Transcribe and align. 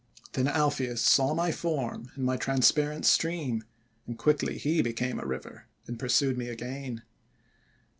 'Then 0.33 0.47
Alpheus 0.47 0.99
saw 0.99 1.35
my 1.35 1.51
form 1.51 2.11
in 2.17 2.23
my 2.23 2.35
trans 2.35 2.71
parent 2.71 3.05
stream, 3.05 3.63
and 4.07 4.17
quickly 4.17 4.57
he 4.57 4.81
became 4.81 5.19
a 5.19 5.27
river, 5.27 5.67
and 5.85 5.99
pursued 5.99 6.39
me 6.39 6.47
again. 6.47 7.03